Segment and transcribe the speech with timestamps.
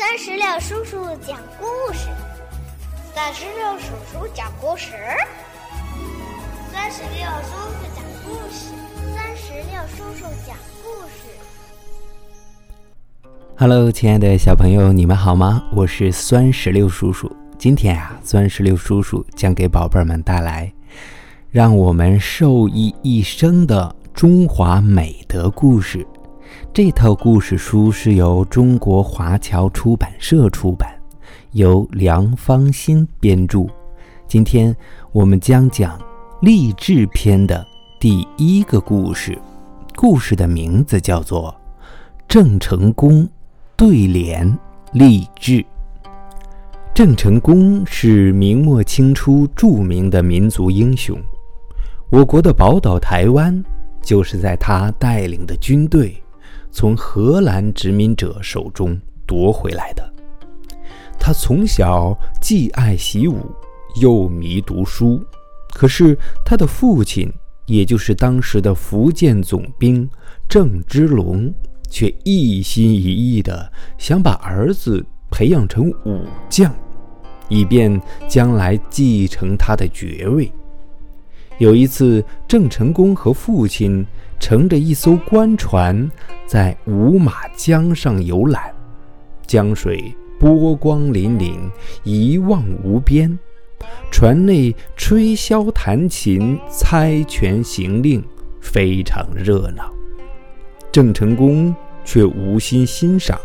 [0.00, 0.96] 三十六叔叔
[1.26, 2.08] 讲故事，
[3.14, 4.92] 三十六叔叔讲故事，
[6.72, 8.72] 三十六叔叔讲故事，
[9.14, 11.28] 三十六叔叔讲故事。
[13.58, 15.62] Hello，亲爱的小朋友，你们好吗？
[15.70, 17.30] 我是酸石榴叔叔。
[17.58, 20.72] 今天啊，酸石榴叔叔将给宝贝们带来
[21.50, 26.06] 让我们受益一生的中华美德故事。
[26.72, 30.88] 这套故事书是由中国华侨出版社出版，
[31.50, 33.66] 由梁芳新编著。
[34.28, 34.74] 今天
[35.10, 36.00] 我们将讲
[36.40, 37.66] 励志篇的
[37.98, 39.36] 第一个故事，
[39.96, 41.52] 故事的名字叫做
[42.28, 43.28] 《郑成功
[43.74, 44.56] 对联
[44.92, 45.54] 励志》。
[46.94, 51.18] 郑成功是明末清初著名的民族英雄，
[52.10, 53.60] 我国的宝岛台湾
[54.00, 56.14] 就是在他带领的军队。
[56.72, 60.12] 从荷兰殖民者手中夺回来的。
[61.18, 63.38] 他从小既爱习武，
[64.00, 65.22] 又迷读书。
[65.74, 67.32] 可是他的父亲，
[67.66, 70.08] 也就是当时的福建总兵
[70.48, 71.52] 郑芝龙，
[71.88, 76.74] 却一心一意地想把儿子培养成武将，
[77.48, 80.50] 以便将来继承他的爵位。
[81.58, 84.06] 有一次，郑成功和父亲。
[84.42, 86.10] 乘着一艘官船，
[86.50, 88.74] 在五马江上游览，
[89.46, 91.56] 江水波光粼粼，
[92.02, 93.38] 一望无边。
[94.10, 98.20] 船内吹箫弹琴，猜拳行令，
[98.60, 99.92] 非常热闹。
[100.90, 101.72] 郑成功
[102.04, 103.38] 却无心欣赏，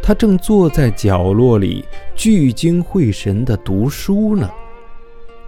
[0.00, 4.48] 他正坐在角落里聚精会神地读书呢。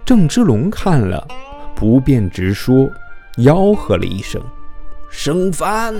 [0.03, 1.25] 郑芝龙看了，
[1.73, 2.91] 不便直说。
[3.37, 4.41] 吆喝了一声
[5.09, 5.95] ：“升帆！”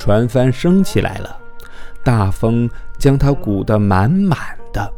[0.00, 1.38] 船帆升起来了，
[2.02, 4.38] 大风将它鼓得满满
[4.72, 4.90] 的，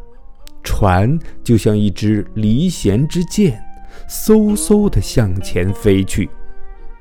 [0.63, 3.61] 船就像一支离弦之箭，
[4.09, 6.31] 嗖嗖地向前飞去，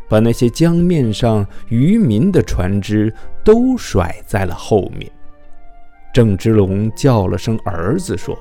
[0.09, 3.13] 把那些江面上渔民的船只
[3.45, 5.09] 都甩在了后面。
[6.11, 8.35] 郑芝龙叫了声“儿子”，说：“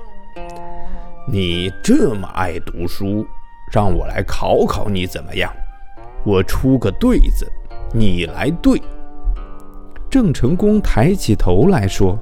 [1.31, 3.27] 你这么爱读书。”
[3.71, 5.55] 让我来考考你怎么样？
[6.25, 7.47] 我出个对子，
[7.93, 8.81] 你来对。
[10.11, 12.19] 郑成功抬起头来说：“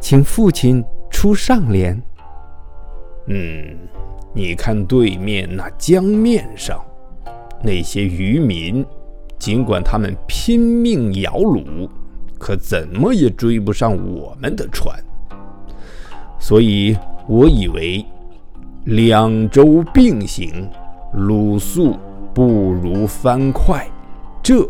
[0.00, 2.00] 请父亲出上联。”
[3.26, 3.76] 嗯，
[4.32, 6.80] 你看对面那江面上
[7.62, 8.86] 那些渔民，
[9.38, 11.88] 尽管他们拼命摇橹，
[12.38, 14.98] 可怎么也追不上我们的船。
[16.38, 16.96] 所以
[17.26, 18.04] 我以为。
[18.84, 20.66] 两舟并行，
[21.12, 21.94] 鲁肃
[22.32, 23.86] 不如帆快，
[24.42, 24.66] 这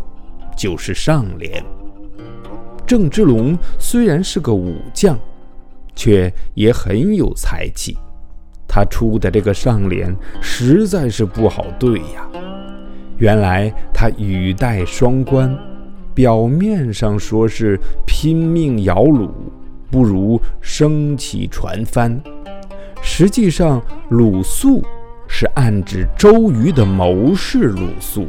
[0.56, 1.64] 就是上联。
[2.88, 5.18] 郑芝龙虽然是个武将，
[5.94, 7.94] 却也很有才气。
[8.66, 10.10] 他出的这个上联
[10.40, 12.26] 实在是不好对呀。
[13.18, 15.54] 原来他语带双关，
[16.14, 19.28] 表面上说是拼命摇橹，
[19.90, 22.18] 不如升起船帆。
[23.02, 24.82] 实际上，鲁肃
[25.28, 28.22] 是暗指周瑜的谋士鲁肃；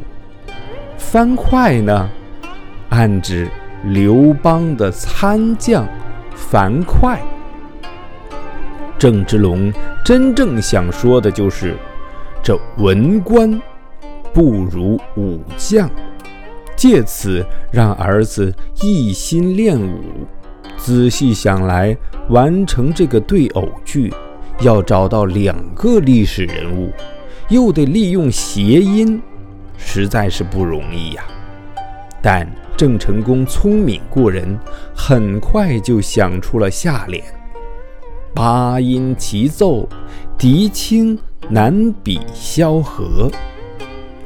[0.98, 2.10] 樊哙呢，
[2.90, 3.48] 暗指
[3.84, 5.86] 刘邦的参将
[6.34, 7.18] 樊哙。
[8.98, 9.72] 郑芝龙
[10.04, 11.74] 真正想说的就是，
[12.42, 13.60] 这文官
[14.32, 15.88] 不如武将，
[16.76, 20.02] 借此让儿子一心练武。
[20.76, 21.96] 仔细想来，
[22.28, 24.12] 完成这个对偶句。
[24.60, 26.92] 要找到两个历史人物，
[27.48, 29.22] 又得利用谐音，
[29.78, 31.24] 实在是不容易呀。
[32.20, 32.46] 但
[32.80, 34.58] 郑成功聪明过人，
[34.96, 37.22] 很快就想出了下联
[38.34, 39.86] ：“八音齐奏，
[40.38, 41.18] 笛清
[41.50, 43.30] 难比萧何。”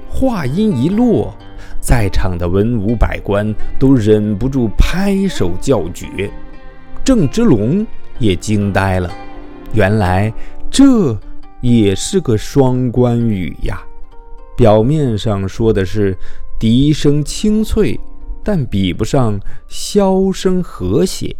[0.08, 1.34] 话音一落，
[1.80, 6.30] 在场的文武百官都忍不住拍手叫绝，
[7.04, 7.84] 郑芝龙
[8.20, 9.10] 也惊呆了。
[9.72, 10.32] 原来
[10.70, 11.18] 这
[11.60, 13.82] 也是个双关语呀！
[14.56, 16.16] 表面上说的是
[16.56, 17.98] 笛声清脆，
[18.44, 21.34] 但比不上箫声和谐。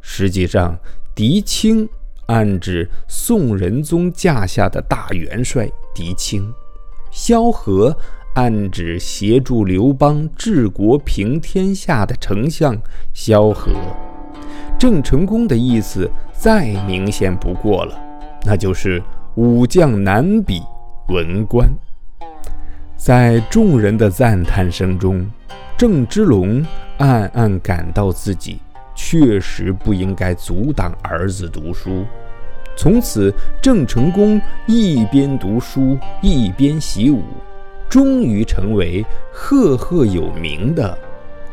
[0.00, 0.78] 实际上，
[1.14, 1.88] 狄青
[2.26, 6.52] 暗指宋仁宗驾下的大元帅狄青，
[7.10, 7.96] 萧何
[8.34, 12.76] 暗指协助刘邦治国平天下的丞相
[13.12, 13.72] 萧何。
[14.78, 17.98] 郑成功的意思再明显不过了，
[18.44, 19.02] 那就是
[19.36, 20.60] 武将难比
[21.08, 21.72] 文官。
[22.96, 25.26] 在众人的赞叹声中，
[25.76, 26.64] 郑芝龙
[26.98, 28.60] 暗暗感到自己
[28.94, 32.04] 确实不应该阻挡儿子读书。
[32.76, 37.22] 从此，郑成功一边读书一边习武，
[37.88, 40.96] 终于成为赫赫有名的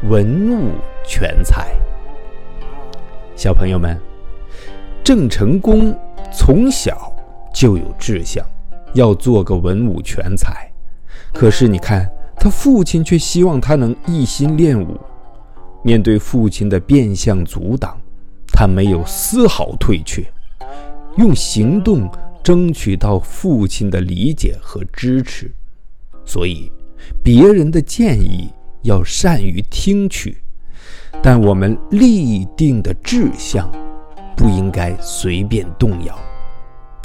[0.10, 0.72] 文武
[1.06, 1.76] 全才。
[3.36, 4.00] 小朋友们，
[5.04, 5.96] 郑成功
[6.32, 7.12] 从小
[7.54, 8.44] 就有志向，
[8.94, 10.72] 要做个文武全才。
[11.34, 12.10] 可是，你看
[12.44, 15.00] 他父亲却希望他能一心练武。
[15.84, 17.96] 面对父亲的变相阻挡，
[18.48, 20.26] 他没有丝毫退却。
[21.18, 22.10] 用行动
[22.42, 25.52] 争取到父亲的理解和支持，
[26.26, 26.72] 所以
[27.24, 28.50] 别人的建议
[28.82, 30.36] 要善于听取，
[31.22, 33.72] 但我们立定的志向
[34.36, 36.18] 不应该随便动摇。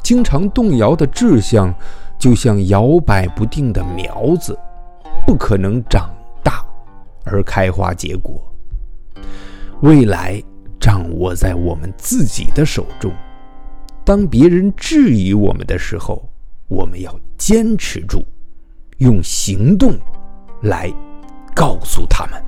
[0.02, 1.74] 经常动摇的志向，
[2.18, 4.58] 就像摇摆不定的苗子，
[5.26, 6.08] 不可能长
[6.42, 6.64] 大
[7.24, 8.40] 而开花结果。
[9.82, 10.40] 未来
[10.80, 13.12] 掌握在我们自己的手中。
[14.04, 16.26] 当别人质疑我们的时候，
[16.68, 18.24] 我们要坚持住，
[18.98, 19.98] 用行动
[20.62, 20.88] 来
[21.54, 22.40] 告诉他们。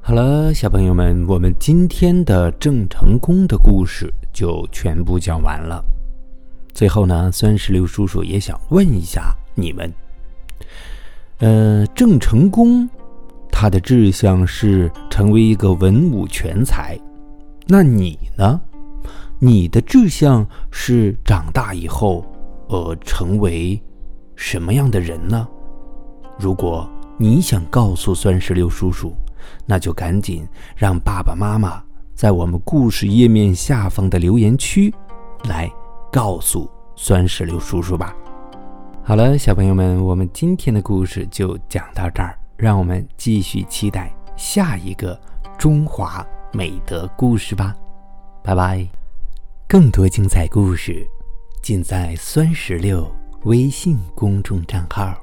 [0.00, 5.84] 好了，小朋友们，我们今天的郑成功的故事就全部讲完了。
[6.72, 9.92] 最后呢，酸石榴叔叔也想问一下你们：
[11.38, 12.88] 呃，郑成功
[13.50, 16.98] 他的志向是成为一个文武全才。
[17.66, 18.60] 那你呢？
[19.38, 22.24] 你的志向是长大以后，
[22.68, 23.80] 呃，成为
[24.36, 25.48] 什么样的人呢？
[26.38, 29.14] 如果你想告诉酸石榴叔叔，
[29.66, 31.82] 那就赶紧让爸爸妈妈
[32.14, 34.92] 在我们故事页面下方的留言区
[35.48, 35.70] 来
[36.12, 38.14] 告诉酸石榴叔叔吧。
[39.02, 45.18] 好了，小朋友们，我们今天的故事就讲到这儿，让我们继续期待下一个
[45.58, 46.24] 中华。
[46.52, 47.74] 美德故事吧，
[48.42, 48.86] 拜拜！
[49.68, 51.06] 更多精彩故事
[51.62, 53.08] 尽在酸石榴
[53.44, 55.14] 微信公众账号。